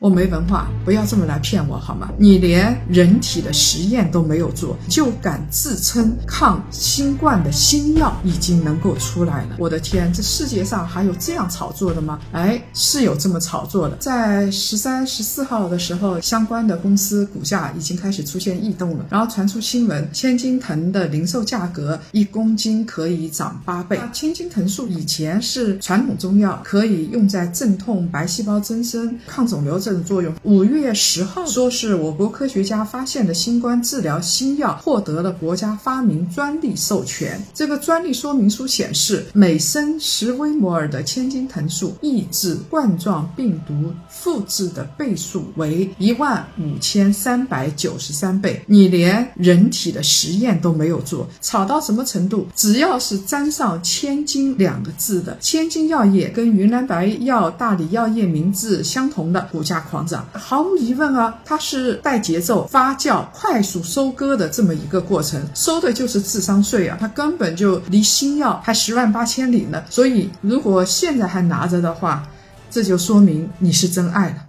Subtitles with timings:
[0.00, 2.10] 我没文化，不要这么来骗我好吗？
[2.16, 9.56] 你连人体的实验都没有做，就敢自称抗新冠的新药已经能够出来了？
[9.58, 12.18] 我的天，这世界上还有这样炒作的吗？
[12.32, 13.96] 哎，是有这么炒作的。
[13.96, 24.00] 在十三、十四号的时候，相关的公司股价已经开始出现异动了，然后传出新闻，千金藤的零售价格一公斤可以涨八倍。
[24.14, 30.00] 千金藤素以前是传统中药，可以用在镇痛、白细胞增生、抗肿瘤这的。
[30.00, 30.34] 作用。
[30.42, 37.40] 五月十号说是我国科学家发现的新冠治疗新药获得了国家发明专利授权。
[37.54, 48.62] 这个专利说明书显示，每升十微摩尔的千金藤素抑制冠状病毒复制的倍数为一万五千三百九十三倍。
[48.66, 52.46] 你连人体的实验都没有做，炒到什么程度？
[52.56, 69.82] 只要是沾上“千金”两个字的，千金药业跟云南白药、大理药业名字相同的股价狂涨，毫无疑问啊，它是带节奏、发酵、快速收割的这么一个过程，收的就是智商税啊，它根本就离新药还十万八千里呢。
[69.88, 72.22] 所以，如果现在还拿着的话，
[72.70, 74.44] 这就说明你是真爱了。